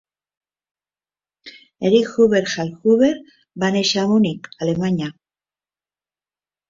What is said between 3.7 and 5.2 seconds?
néixer a Munic, Alemanya.